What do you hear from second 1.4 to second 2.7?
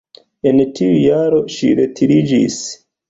ŝi retiriĝis.